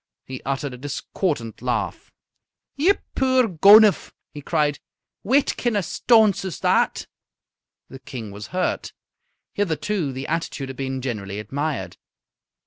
[0.25, 2.09] He uttered a discordant laugh.
[2.75, 4.79] "Ye puir gonuph!" he cried,
[5.21, 7.05] "whitkin' o' a staunce is that?"
[7.87, 8.93] The King was hurt.
[9.53, 11.97] Hitherto the attitude had been generally admired.